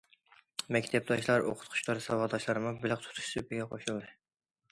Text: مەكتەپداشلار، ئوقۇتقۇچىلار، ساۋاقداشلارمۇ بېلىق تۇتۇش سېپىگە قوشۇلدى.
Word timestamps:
مەكتەپداشلار، 0.75 1.43
ئوقۇتقۇچىلار، 1.49 2.01
ساۋاقداشلارمۇ 2.07 2.73
بېلىق 2.85 3.03
تۇتۇش 3.05 3.31
سېپىگە 3.35 3.69
قوشۇلدى. 3.75 4.09